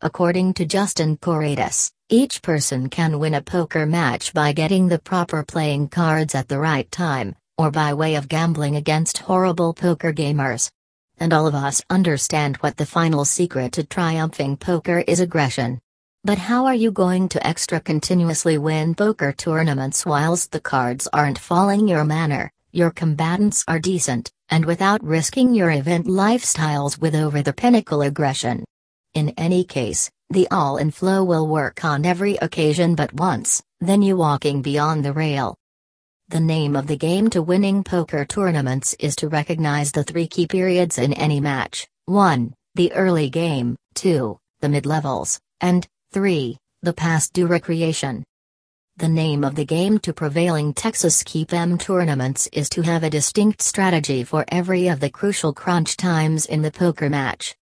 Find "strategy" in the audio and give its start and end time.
53.62-54.22